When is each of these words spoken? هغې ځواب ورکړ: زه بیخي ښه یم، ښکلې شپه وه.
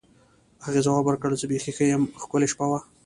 هغې 0.65 0.81
ځواب 0.85 1.03
ورکړ: 1.07 1.29
زه 1.41 1.45
بیخي 1.51 1.71
ښه 1.77 1.85
یم، 1.91 2.03
ښکلې 2.21 2.47
شپه 2.51 2.65
وه. 2.69 2.79